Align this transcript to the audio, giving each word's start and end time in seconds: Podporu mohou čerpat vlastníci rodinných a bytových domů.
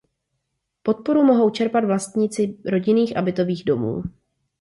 Podporu 0.83 1.23
mohou 1.23 1.49
čerpat 1.49 1.85
vlastníci 1.85 2.57
rodinných 2.65 3.17
a 3.17 3.21
bytových 3.21 3.63
domů. 3.63 4.01